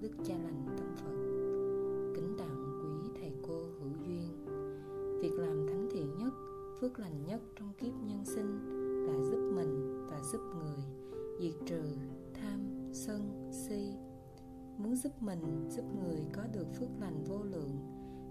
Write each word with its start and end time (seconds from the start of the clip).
đức 0.00 0.10
cha 0.24 0.34
lành 0.34 0.64
tâm 0.78 0.86
phật. 0.96 1.16
Kính 2.14 2.34
tặng 2.38 2.80
quý 2.82 3.10
thầy 3.20 3.32
cô 3.42 3.54
hữu 3.54 3.92
duyên. 4.06 4.46
Việc 5.20 5.32
làm 5.38 5.66
thánh 5.66 5.88
thiện 5.92 6.18
nhất, 6.18 6.32
phước 6.80 6.98
lành 6.98 7.24
nhất 7.26 7.40
trong 7.56 7.72
kiếp 7.78 7.92
nhân 8.06 8.24
sinh 8.24 8.58
là 9.06 9.24
giúp 9.24 9.52
mình 9.54 10.04
và 10.10 10.20
giúp 10.32 10.40
người 10.58 10.84
diệt 11.40 11.54
trừ 11.66 11.82
tham, 12.34 12.60
sân, 12.92 13.50
si. 13.52 13.92
Muốn 14.78 14.96
giúp 14.96 15.12
mình, 15.20 15.68
giúp 15.70 15.84
người 16.02 16.18
có 16.32 16.42
được 16.52 16.66
phước 16.78 16.88
lành 17.00 17.24
vô 17.24 17.42
lượng, 17.42 17.78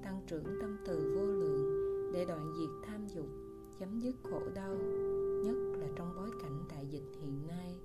tăng 0.04 0.22
trưởng 0.28 0.46
tâm 0.62 0.78
từ 0.86 1.14
vô 1.16 1.26
lượng 1.26 2.12
để 2.14 2.26
đoạn 2.26 2.54
diệt 2.60 2.88
tham 2.88 3.08
dục, 3.08 3.28
chấm 3.80 4.00
dứt 4.00 4.16
khổ 4.24 4.42
đau, 4.56 4.76
nhất 5.44 5.56
là 5.80 5.88
trong 5.96 6.14
bối 6.16 6.30
cảnh 6.42 6.64
đại 6.70 6.86
dịch 6.88 7.06
hiện 7.22 7.48
nay. 7.48 7.76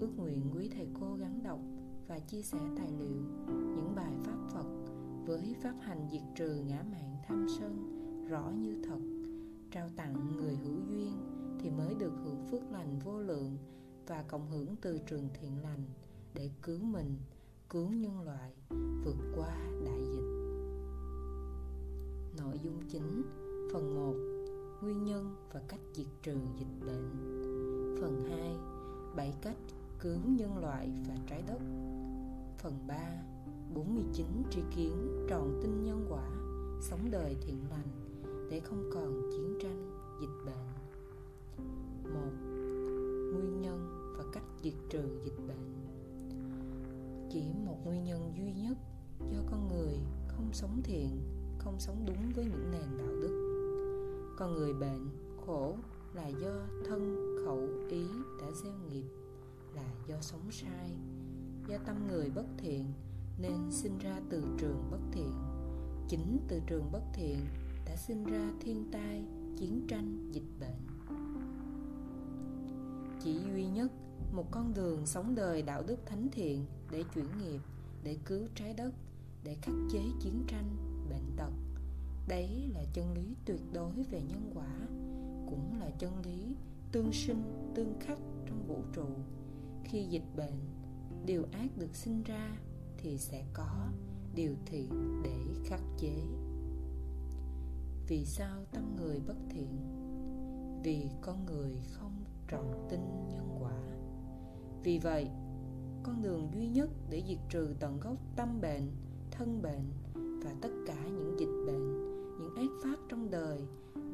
Ước 0.00 0.08
nguyện 0.16 0.40
quý 0.54 0.70
thầy 0.74 0.88
cô 1.00 1.16
gắn 1.20 1.42
đọc 1.42 1.58
và 2.12 2.18
chia 2.18 2.42
sẻ 2.42 2.58
tài 2.76 2.92
liệu, 2.98 3.22
những 3.48 3.92
bài 3.96 4.12
pháp 4.24 4.36
Phật 4.52 4.66
với 5.26 5.56
pháp 5.62 5.74
hành 5.80 6.08
diệt 6.12 6.22
trừ 6.36 6.62
ngã 6.66 6.84
mạng 6.92 7.16
tham 7.28 7.46
sân 7.58 8.26
rõ 8.28 8.50
như 8.50 8.82
thật. 8.84 8.98
Trao 9.70 9.88
tặng 9.96 10.36
người 10.36 10.56
hữu 10.56 10.80
duyên 10.88 11.12
thì 11.60 11.70
mới 11.70 11.94
được 11.94 12.12
hưởng 12.24 12.48
phước 12.50 12.62
lành 12.72 12.98
vô 13.04 13.20
lượng 13.20 13.56
và 14.06 14.22
cộng 14.22 14.50
hưởng 14.50 14.76
từ 14.82 14.98
trường 15.06 15.28
thiện 15.40 15.62
lành 15.62 15.84
để 16.34 16.50
cứu 16.62 16.78
mình, 16.78 17.16
cứu 17.70 17.88
nhân 17.88 18.20
loại 18.20 18.52
vượt 19.04 19.16
qua 19.36 19.56
đại 19.84 20.04
dịch. 20.04 20.30
Nội 22.38 22.60
dung 22.62 22.80
chính, 22.88 23.22
phần 23.72 23.94
1 23.94 24.14
nguyên 24.82 25.04
nhân 25.04 25.36
và 25.52 25.60
cách 25.68 25.80
diệt 25.92 26.06
trừ 26.22 26.36
dịch 26.58 26.86
bệnh. 26.86 27.10
Phần 28.00 28.24
2 28.28 28.56
7 29.16 29.34
cách 29.42 29.56
cứu 30.02 30.18
nhân 30.26 30.58
loại 30.58 30.90
và 31.08 31.14
trái 31.26 31.42
đất. 31.46 31.58
Phần 32.58 32.74
3 32.86 32.94
49 33.74 34.26
tri 34.50 34.60
kiến 34.76 35.26
tròn 35.28 35.60
tinh 35.62 35.84
nhân 35.84 36.06
quả 36.08 36.28
Sống 36.80 37.10
đời 37.10 37.36
thiện 37.40 37.56
lành 37.70 38.14
Để 38.50 38.60
không 38.60 38.90
còn 38.94 39.30
chiến 39.32 39.58
tranh, 39.62 39.90
dịch 40.20 40.44
bệnh. 40.46 40.54
1. 42.14 42.20
Nguyên 43.32 43.60
nhân 43.60 44.12
và 44.18 44.24
cách 44.32 44.44
diệt 44.62 44.74
trừ 44.90 45.02
dịch 45.24 45.46
bệnh. 45.48 45.74
Chỉ 47.30 47.42
một 47.66 47.76
nguyên 47.84 48.04
nhân 48.04 48.32
duy 48.36 48.52
nhất 48.52 48.78
Do 49.32 49.38
con 49.50 49.68
người 49.68 49.98
không 50.28 50.48
sống 50.52 50.80
thiện 50.84 51.20
Không 51.58 51.78
sống 51.78 52.04
đúng 52.06 52.32
với 52.34 52.44
những 52.44 52.70
nền 52.70 52.98
đạo 52.98 53.16
đức. 53.22 53.38
Con 54.38 54.54
người 54.54 54.74
bệnh, 54.74 55.08
khổ 55.46 55.76
là 56.14 56.28
do 56.28 56.52
thân, 56.88 57.31
do 61.72 61.78
tâm 61.86 62.08
người 62.08 62.30
bất 62.30 62.46
thiện, 62.58 62.84
nên 63.38 63.70
sinh 63.70 63.98
ra 63.98 64.20
từ 64.28 64.44
trường 64.58 64.88
bất 64.90 65.00
thiện. 65.12 65.32
Chính 66.08 66.38
từ 66.48 66.60
trường 66.66 66.92
bất 66.92 67.02
thiện 67.14 67.36
đã 67.86 67.96
sinh 67.96 68.24
ra 68.24 68.52
thiên 68.60 68.84
tai, 68.92 69.24
chiến 69.56 69.86
tranh, 69.88 70.30
dịch 70.32 70.60
bệnh. 70.60 70.86
Chỉ 73.20 73.38
duy 73.52 73.66
nhất 73.66 73.92
một 74.32 74.50
con 74.50 74.74
đường 74.74 75.06
sống 75.06 75.34
đời 75.34 75.62
đạo 75.62 75.82
đức 75.86 76.06
thánh 76.06 76.28
thiện 76.32 76.64
để 76.90 77.04
chuyển 77.14 77.26
nghiệp, 77.38 77.60
để 78.02 78.16
cứu 78.24 78.46
trái 78.54 78.74
đất, 78.74 78.94
để 79.44 79.56
khắc 79.62 79.74
chế 79.92 80.02
chiến 80.20 80.44
tranh, 80.46 80.76
bệnh 81.10 81.36
tật. 81.36 81.52
Đấy 82.28 82.70
là 82.74 82.84
chân 82.92 83.12
lý 83.14 83.34
tuyệt 83.44 83.60
đối 83.72 83.92
về 83.92 84.22
nhân 84.22 84.50
quả, 84.54 84.74
cũng 85.46 85.80
là 85.80 85.90
chân 85.98 86.22
lý 86.24 86.56
tương 86.92 87.12
sinh, 87.12 87.72
tương 87.74 87.94
khắc 88.00 88.18
trong 88.46 88.66
vũ 88.68 88.82
trụ. 88.92 89.06
Khi 89.84 90.04
dịch 90.04 90.36
bệnh 90.36 90.81
điều 91.26 91.44
ác 91.52 91.68
được 91.76 91.94
sinh 91.94 92.22
ra 92.22 92.56
thì 92.98 93.18
sẽ 93.18 93.44
có 93.54 93.88
điều 94.34 94.54
thiện 94.66 95.22
để 95.24 95.38
khắc 95.64 95.80
chế. 95.98 96.22
Vì 98.08 98.24
sao 98.24 98.64
tâm 98.72 98.96
người 98.96 99.20
bất 99.26 99.36
thiện? 99.50 99.78
Vì 100.84 101.10
con 101.20 101.46
người 101.46 101.76
không 101.92 102.24
tròn 102.48 102.86
tin 102.90 103.00
nhân 103.28 103.58
quả. 103.60 103.82
Vì 104.84 104.98
vậy, 104.98 105.30
con 106.02 106.22
đường 106.22 106.50
duy 106.54 106.68
nhất 106.68 106.90
để 107.10 107.22
diệt 107.28 107.38
trừ 107.50 107.74
tận 107.80 108.00
gốc 108.00 108.16
tâm 108.36 108.60
bệnh, 108.60 108.90
thân 109.30 109.62
bệnh 109.62 109.90
và 110.44 110.54
tất 110.60 110.70
cả 110.86 110.96
những 111.04 111.36
dịch 111.38 111.66
bệnh, 111.66 112.02
những 112.40 112.54
ác 112.56 112.70
pháp 112.84 112.96
trong 113.08 113.30
đời 113.30 113.60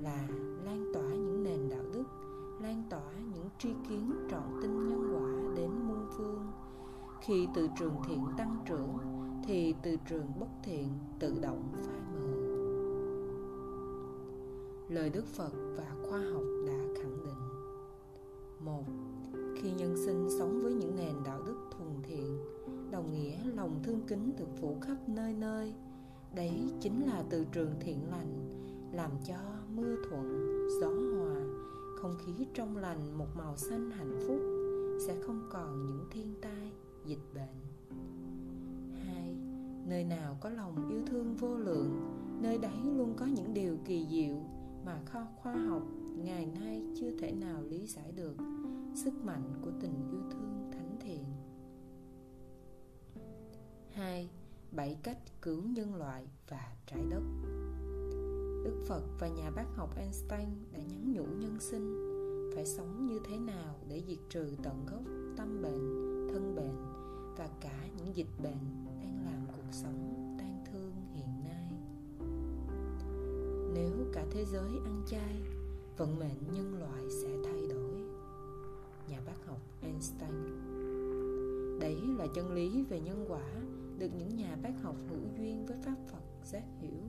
là 0.00 0.28
lan 0.64 0.90
tỏa 0.94 1.10
những 1.10 1.44
nền 1.44 1.68
đạo 1.68 1.84
đức, 1.92 2.04
lan 2.60 2.82
tỏa 2.90 3.12
những 3.32 3.48
tri 3.58 3.68
kiến 3.88 4.12
khi 7.28 7.48
từ 7.54 7.68
trường 7.78 7.94
thiện 8.08 8.24
tăng 8.36 8.56
trưởng, 8.66 8.98
thì 9.46 9.74
từ 9.82 9.96
trường 10.08 10.26
bất 10.40 10.46
thiện 10.62 10.88
tự 11.18 11.38
động 11.40 11.72
phai 11.74 12.00
mờ. 12.14 12.26
Lời 14.88 15.10
đức 15.10 15.26
phật 15.26 15.52
và 15.76 15.94
khoa 16.08 16.18
học 16.18 16.42
đã 16.66 16.78
khẳng 17.02 17.22
định. 17.24 17.42
Một, 18.60 18.84
khi 19.32 19.70
nhân 19.70 19.96
sinh 20.06 20.28
sống 20.38 20.60
với 20.62 20.74
những 20.74 20.96
nền 20.96 21.14
đạo 21.24 21.42
đức 21.46 21.56
thuần 21.70 21.88
thiện, 22.02 22.38
đồng 22.90 23.12
nghĩa 23.12 23.38
lòng 23.54 23.80
thương 23.82 24.00
kính 24.08 24.32
được 24.38 24.48
phủ 24.60 24.76
khắp 24.80 24.96
nơi 25.06 25.34
nơi, 25.34 25.74
đấy 26.34 26.72
chính 26.80 27.06
là 27.06 27.24
từ 27.30 27.44
trường 27.52 27.74
thiện 27.80 28.10
lành, 28.10 28.62
làm 28.92 29.10
cho 29.24 29.38
mưa 29.76 29.96
thuận, 30.08 30.48
gió 30.80 30.88
hòa, 30.88 31.40
không 32.02 32.16
khí 32.18 32.46
trong 32.54 32.76
lành 32.76 33.18
một 33.18 33.28
màu 33.36 33.56
xanh 33.56 33.90
hạnh 33.90 34.18
phúc, 34.26 34.40
sẽ 35.06 35.16
không 35.26 35.48
còn 35.50 35.86
những 35.86 36.04
thiên 36.10 36.34
tai 36.42 36.72
dịch 37.08 37.34
bệnh. 37.34 37.56
Hai 39.06 39.34
nơi 39.86 40.04
nào 40.04 40.36
có 40.40 40.50
lòng 40.50 40.88
yêu 40.90 41.00
thương 41.06 41.36
vô 41.36 41.56
lượng 41.56 42.00
nơi 42.42 42.58
đấy 42.58 42.78
luôn 42.84 43.14
có 43.16 43.26
những 43.26 43.54
điều 43.54 43.76
kỳ 43.84 44.06
diệu 44.10 44.36
mà 44.84 45.00
kho 45.06 45.26
khoa 45.36 45.54
học 45.56 45.82
ngày 46.16 46.46
nay 46.46 46.82
chưa 47.00 47.18
thể 47.18 47.32
nào 47.32 47.62
lý 47.62 47.86
giải 47.86 48.12
được. 48.12 48.36
Sức 48.94 49.24
mạnh 49.24 49.52
của 49.62 49.70
tình 49.80 50.10
yêu 50.10 50.20
thương 50.30 50.70
thánh 50.72 50.96
thiện. 51.00 51.24
Hai 53.92 54.30
bảy 54.72 54.96
cách 55.02 55.18
cứu 55.42 55.62
nhân 55.62 55.94
loại 55.94 56.26
và 56.48 56.76
trái 56.86 57.04
đất. 57.10 57.22
Đức 58.64 58.84
Phật 58.88 59.02
và 59.20 59.28
nhà 59.28 59.50
bác 59.50 59.66
học 59.76 59.96
Einstein 59.96 60.48
đã 60.72 60.78
nhắn 60.78 61.12
nhủ 61.12 61.24
nhân 61.24 61.56
sinh 61.60 62.08
phải 62.54 62.66
sống 62.66 63.06
như 63.06 63.20
thế 63.28 63.38
nào 63.38 63.74
để 63.88 64.02
diệt 64.08 64.18
trừ 64.30 64.56
tận 64.62 64.86
gốc 64.86 65.02
tâm 65.36 65.62
bệnh, 65.62 66.28
thân 66.32 66.54
bệnh 66.54 66.87
và 67.38 67.48
cả 67.60 67.88
những 67.96 68.16
dịch 68.16 68.40
bệnh 68.42 68.86
đang 69.00 69.24
làm 69.24 69.46
cuộc 69.46 69.72
sống 69.72 70.36
tan 70.38 70.64
thương 70.66 70.92
hiện 71.14 71.44
nay. 71.44 71.72
Nếu 73.74 73.92
cả 74.12 74.26
thế 74.30 74.44
giới 74.44 74.68
ăn 74.84 75.02
chay, 75.06 75.42
vận 75.96 76.18
mệnh 76.18 76.54
nhân 76.54 76.78
loại 76.78 77.10
sẽ 77.10 77.28
thay 77.44 77.66
đổi. 77.68 77.90
Nhà 79.08 79.20
bác 79.26 79.46
học 79.46 79.60
einstein. 79.82 80.30
Đấy 81.80 81.96
là 82.18 82.26
chân 82.34 82.52
lý 82.52 82.82
về 82.82 83.00
nhân 83.00 83.24
quả 83.28 83.50
được 83.98 84.10
những 84.18 84.36
nhà 84.36 84.56
bác 84.62 84.82
học 84.82 84.96
hữu 85.08 85.20
duyên 85.38 85.66
với 85.66 85.76
pháp 85.84 85.96
phật 86.12 86.22
giác 86.44 86.64
hiểu. 86.80 87.02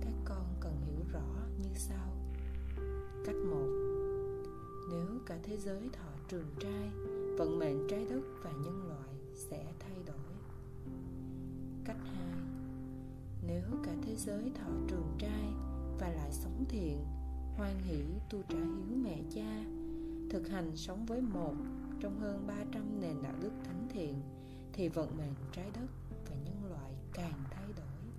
Các 0.00 0.12
con 0.24 0.46
cần 0.60 0.72
hiểu 0.86 1.04
rõ 1.12 1.46
như 1.58 1.70
sau. 1.74 2.08
Cách 3.24 3.36
một, 3.50 3.68
nếu 4.90 5.06
cả 5.26 5.38
thế 5.42 5.56
giới 5.56 5.88
thọ 5.92 6.10
trường 6.28 6.50
trai, 6.60 6.90
vận 7.38 7.58
mệnh 7.58 7.88
trái 7.88 8.06
đất 8.10 8.22
và 8.42 8.50
nhân 8.50 8.88
loại 8.88 9.07
sẽ 9.38 9.64
thay 9.80 9.96
đổi. 10.06 10.16
Cách 11.84 11.96
hai, 12.04 12.38
nếu 13.46 13.62
cả 13.84 13.92
thế 14.02 14.16
giới 14.16 14.50
thọ 14.54 14.70
trường 14.88 15.16
trai 15.18 15.52
và 15.98 16.08
lại 16.08 16.32
sống 16.32 16.64
thiện, 16.68 17.04
hoan 17.56 17.78
hỷ 17.78 18.02
tu 18.30 18.42
trả 18.48 18.58
hiếu 18.58 18.96
mẹ 19.04 19.18
cha, 19.34 19.64
thực 20.30 20.48
hành 20.48 20.76
sống 20.76 21.06
với 21.06 21.20
một 21.20 21.54
trong 22.00 22.20
hơn 22.20 22.46
300 22.46 23.00
nền 23.00 23.22
đạo 23.22 23.34
đức 23.40 23.52
thánh 23.64 23.88
thiện, 23.90 24.14
thì 24.72 24.88
vận 24.88 25.16
mệnh 25.16 25.34
trái 25.52 25.70
đất 25.74 25.88
và 26.30 26.36
nhân 26.44 26.70
loại 26.70 26.92
càng 27.12 27.44
thay 27.50 27.66
đổi, 27.76 28.12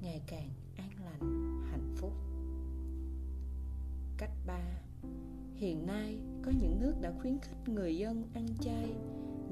ngày 0.00 0.22
càng 0.26 0.48
an 0.76 0.90
lành, 1.04 1.62
hạnh 1.70 1.94
phúc. 1.96 2.12
Cách 4.18 4.32
ba, 4.46 4.64
hiện 5.54 5.86
nay 5.86 6.18
có 6.42 6.52
những 6.60 6.80
nước 6.80 6.94
đã 7.00 7.12
khuyến 7.20 7.38
khích 7.38 7.68
người 7.68 7.96
dân 7.96 8.24
ăn 8.34 8.46
chay 8.60 8.94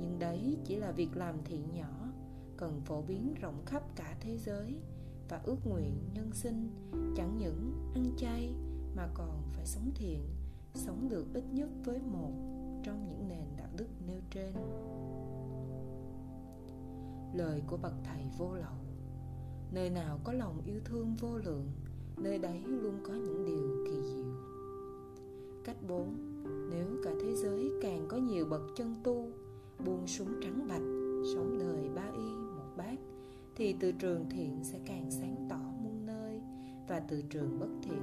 nhưng 0.01 0.19
đấy 0.19 0.59
chỉ 0.65 0.77
là 0.77 0.93
việc 0.93 1.17
làm 1.17 1.35
thiện 1.45 1.75
nhỏ, 1.75 2.09
cần 2.57 2.81
phổ 2.85 3.03
biến 3.03 3.35
rộng 3.35 3.63
khắp 3.67 3.83
cả 3.97 4.17
thế 4.21 4.39
giới 4.39 4.81
và 5.29 5.41
ước 5.45 5.57
nguyện 5.65 6.11
nhân 6.15 6.31
sinh, 6.33 6.71
chẳng 7.17 7.39
những 7.39 7.73
ăn 7.95 8.11
chay 8.17 8.55
mà 8.97 9.09
còn 9.15 9.43
phải 9.53 9.67
sống 9.67 9.91
thiện, 9.95 10.21
sống 10.75 11.09
được 11.09 11.27
ít 11.35 11.45
nhất 11.53 11.69
với 11.85 11.99
một 11.99 12.33
trong 12.83 13.09
những 13.09 13.29
nền 13.29 13.57
đạo 13.57 13.69
đức 13.77 13.89
nêu 14.07 14.21
trên. 14.31 14.53
Lời 17.35 17.63
của 17.67 17.77
bậc 17.77 17.95
thầy 18.05 18.23
vô 18.39 18.55
lậu, 18.55 18.77
nơi 19.73 19.91
nào 19.91 20.19
có 20.25 20.33
lòng 20.33 20.63
yêu 20.65 20.81
thương 20.85 21.17
vô 21.21 21.39
lượng, 21.39 21.67
nơi 22.17 22.39
đấy 22.39 22.63
luôn 22.67 23.01
có 23.05 23.13
những 23.13 23.45
điều 23.45 23.85
kỳ 23.87 24.09
diệu. 24.09 24.33
Cách 25.65 25.77
4 25.89 26.37
nếu 26.71 26.87
cả 27.05 27.11
thế 27.23 27.37
giới 27.37 27.71
càng 27.83 28.07
có 28.09 28.17
nhiều 28.17 28.47
bậc 28.47 28.61
chân 28.77 28.95
tu 29.05 29.29
buông 29.84 30.06
súng 30.06 30.40
trắng 30.43 30.69
bạch 30.69 30.87
sống 31.34 31.58
đời 31.58 31.88
ba 31.94 32.11
y 32.17 32.26
thì 33.56 33.75
từ 33.81 33.93
trường 33.93 34.26
thiện 34.31 34.64
sẽ 34.64 34.78
càng 34.87 35.11
sáng 35.11 35.46
tỏ 35.50 35.58
muôn 35.82 36.06
nơi, 36.06 36.40
và 36.88 37.00
từ 37.00 37.23
trường 37.31 37.58
bất 37.61 37.69
thiện, 37.82 38.02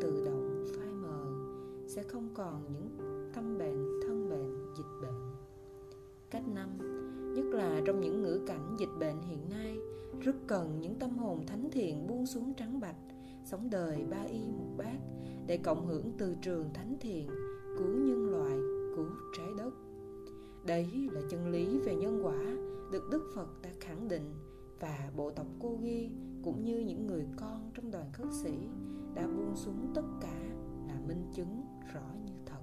tự 0.00 0.24
động 0.24 0.64
phai 0.76 0.92
mờ. 0.92 1.24
Sẽ 1.86 2.02
không 2.02 2.28
còn 2.34 2.62
những 2.72 2.88
tâm 3.34 3.58
bệnh, 3.58 4.00
thân 4.02 4.30
bệnh, 4.30 4.74
dịch 4.76 5.02
bệnh. 5.02 5.32
Cách 6.30 6.48
năm, 6.48 6.68
nhất 7.34 7.44
là 7.44 7.80
trong 7.86 8.00
những 8.00 8.22
ngữ 8.22 8.40
cảnh 8.46 8.76
dịch 8.78 8.98
bệnh 9.00 9.20
hiện 9.20 9.48
nay, 9.50 9.76
rất 10.20 10.36
cần 10.46 10.80
những 10.80 10.94
tâm 10.94 11.10
hồn 11.10 11.46
thánh 11.46 11.70
thiện 11.70 12.06
buông 12.06 12.26
xuống 12.26 12.54
trắng 12.54 12.80
bạch 12.80 12.96
sống 13.44 13.70
đời 13.70 14.04
ba 14.10 14.22
y 14.22 14.38
một 14.38 14.74
bát, 14.76 14.98
để 15.46 15.56
cộng 15.56 15.86
hưởng 15.86 16.12
từ 16.18 16.36
trường 16.42 16.70
thánh 16.74 16.96
thiện, 17.00 17.28
cứu 17.78 17.96
nhân 17.96 18.30
loại, 18.30 18.58
cứu 18.96 19.06
trái 19.36 19.48
đất 19.55 19.55
đấy 20.66 21.08
là 21.12 21.20
chân 21.30 21.48
lý 21.48 21.78
về 21.78 21.96
nhân 21.96 22.20
quả, 22.24 22.38
được 22.92 23.08
đức 23.10 23.30
phật 23.34 23.62
đã 23.62 23.70
khẳng 23.80 24.08
định 24.08 24.34
và 24.80 25.10
bộ 25.16 25.30
tộc 25.30 25.46
cô 25.60 25.78
ghi 25.80 26.10
cũng 26.42 26.64
như 26.64 26.78
những 26.78 27.06
người 27.06 27.26
con 27.36 27.70
trong 27.74 27.90
đoàn 27.90 28.12
khất 28.12 28.26
sĩ 28.42 28.54
đã 29.14 29.26
buông 29.26 29.56
xuống 29.56 29.92
tất 29.94 30.04
cả 30.20 30.40
là 30.88 31.00
minh 31.08 31.30
chứng 31.34 31.62
rõ 31.92 32.02
như 32.24 32.32
thật. 32.46 32.60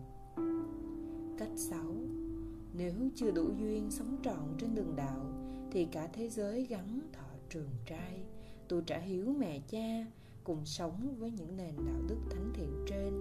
Cách 1.38 1.52
6 1.56 1.80
nếu 2.74 2.94
chưa 3.16 3.32
đủ 3.32 3.50
duyên 3.58 3.92
sống 3.92 4.18
trọn 4.24 4.56
trên 4.58 4.76
đường 4.76 4.96
đạo, 4.96 5.26
thì 5.72 5.86
cả 5.86 6.08
thế 6.14 6.30
giới 6.30 6.66
gắn 6.66 7.00
thọ 7.14 7.28
trường 7.50 7.70
trai, 7.86 8.24
tu 8.68 8.82
trả 8.82 8.98
hiếu 8.98 9.34
mẹ 9.40 9.60
cha, 9.70 10.06
cùng 10.44 10.66
sống 10.66 11.16
với 11.20 11.32
những 11.32 11.58
nền 11.58 11.76
đạo 11.86 12.02
đức 12.08 12.18
thánh 12.30 12.52
thiện 12.54 12.86
trên, 12.88 13.14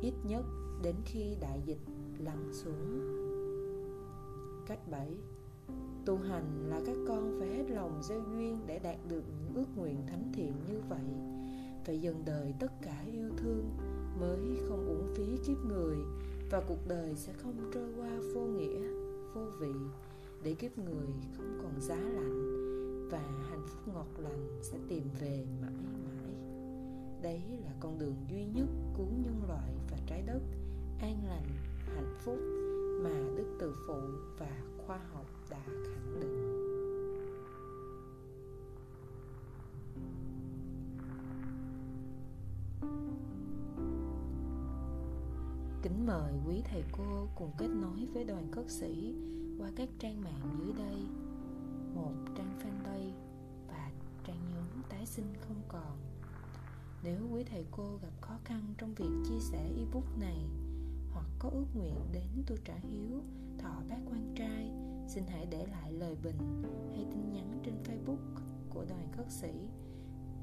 ít 0.00 0.14
nhất 0.28 0.44
đến 0.82 0.94
khi 1.04 1.36
đại 1.40 1.60
dịch 1.66 1.80
lắng 2.18 2.50
xuống 2.52 3.19
cách 4.70 4.90
7 4.90 5.08
tu 6.04 6.16
hành 6.16 6.68
là 6.68 6.80
các 6.86 6.96
con 7.08 7.36
phải 7.38 7.48
hết 7.48 7.64
lòng 7.70 8.00
gieo 8.02 8.20
duyên 8.30 8.58
để 8.66 8.78
đạt 8.78 8.96
được 9.08 9.22
những 9.38 9.54
ước 9.54 9.66
nguyện 9.76 9.96
thánh 10.06 10.32
thiện 10.34 10.52
như 10.68 10.80
vậy. 10.88 11.04
Phải 11.84 12.00
dần 12.00 12.22
đời 12.26 12.54
tất 12.60 12.72
cả 12.82 13.04
yêu 13.12 13.30
thương 13.36 13.70
mới 14.20 14.40
không 14.68 14.86
uổng 14.86 15.14
phí 15.14 15.24
kiếp 15.46 15.64
người 15.68 15.96
và 16.50 16.62
cuộc 16.68 16.88
đời 16.88 17.14
sẽ 17.16 17.32
không 17.32 17.70
trôi 17.74 17.88
qua 17.96 18.10
vô 18.34 18.40
nghĩa, 18.40 18.80
vô 19.34 19.42
vị 19.60 19.72
để 20.42 20.54
kiếp 20.54 20.78
người 20.78 21.08
không 21.36 21.58
còn 21.62 21.80
giá 21.80 21.96
lạnh 21.96 22.68
và 23.10 23.22
hạnh 23.50 23.66
phúc 23.66 23.94
ngọt 23.94 24.08
lành 24.18 24.58
sẽ 24.62 24.78
tìm 24.88 25.04
về 25.20 25.44
mãi 25.62 25.72
mãi. 26.04 26.34
Đấy 27.22 27.42
là 27.64 27.72
con 27.80 27.98
đường 27.98 28.16
duy 28.30 28.44
nhất 28.44 28.68
cứu 28.96 29.06
nhân 29.24 29.42
loại 29.48 29.72
và 29.90 29.98
trái 30.06 30.22
đất 30.22 30.40
an 31.00 31.16
lành, 31.28 31.46
hạnh 31.94 32.14
phúc 32.24 32.38
từ 33.70 33.76
phụ 33.86 34.00
và 34.38 34.62
khoa 34.86 34.98
học 35.12 35.26
đã 35.50 35.60
khẳng 35.66 36.20
định. 36.20 36.56
Kính 45.82 46.06
mời 46.06 46.32
quý 46.46 46.62
thầy 46.64 46.84
cô 46.92 47.28
cùng 47.36 47.50
kết 47.58 47.68
nối 47.68 48.06
với 48.14 48.24
đoàn 48.24 48.52
khất 48.52 48.70
sĩ 48.70 49.14
qua 49.58 49.70
các 49.76 49.88
trang 49.98 50.22
mạng 50.24 50.56
dưới 50.58 50.72
đây. 50.72 50.96
Một 51.94 52.14
trang 52.36 52.58
fanpage 52.58 53.12
và 53.68 53.90
trang 54.24 54.40
nhóm 54.54 54.82
tái 54.88 55.06
sinh 55.06 55.34
không 55.40 55.62
còn. 55.68 55.98
Nếu 57.04 57.28
quý 57.32 57.44
thầy 57.44 57.64
cô 57.70 57.98
gặp 58.02 58.12
khó 58.20 58.34
khăn 58.44 58.74
trong 58.78 58.94
việc 58.94 59.10
chia 59.28 59.40
sẻ 59.40 59.70
ebook 59.78 60.18
này 60.20 60.44
hoặc 61.12 61.26
có 61.38 61.48
ước 61.48 61.66
nguyện 61.74 61.96
đến 62.12 62.44
tu 62.46 62.56
trả 62.64 62.74
hiếu, 62.74 63.22
thọ 63.58 63.82
bác 63.88 63.98
quan 64.06 64.34
trai, 64.36 64.70
xin 65.08 65.24
hãy 65.28 65.46
để 65.50 65.66
lại 65.66 65.92
lời 65.92 66.16
bình 66.22 66.62
hay 66.90 67.06
tin 67.10 67.32
nhắn 67.32 67.60
trên 67.64 67.74
facebook 67.84 68.42
của 68.70 68.84
đoàn 68.88 69.08
khất 69.16 69.30
sĩ. 69.30 69.52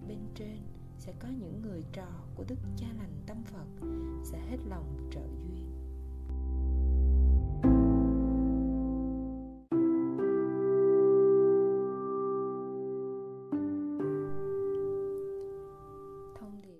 Bên 0.08 0.20
trên 0.36 0.58
sẽ 1.00 1.14
có 1.20 1.28
những 1.28 1.62
người 1.62 1.84
trò 1.92 2.08
của 2.36 2.44
đức 2.48 2.60
cha 2.78 2.88
lành 2.98 3.22
tâm 3.26 3.44
phật, 3.44 3.88
sẽ 4.24 4.40
hết 4.50 4.58
lòng 4.70 5.10
trợ 5.12 5.28
giúp 5.42 5.47